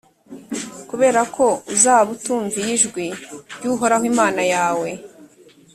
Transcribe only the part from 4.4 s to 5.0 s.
yawe,